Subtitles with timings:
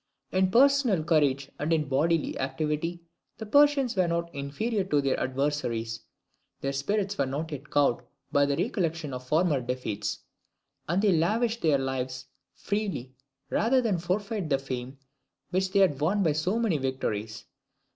[0.31, 3.03] In personal courage and in bodily activity
[3.37, 5.99] the Persians were not inferior to their adversaries.
[6.59, 8.01] Their spirits were not yet cowed
[8.31, 10.17] by the recollection of former defeats;
[10.89, 12.25] and they lavished their lives
[12.55, 13.13] freely,
[13.51, 14.97] rather than forfeit the fame
[15.51, 17.45] which they had won by so many victories.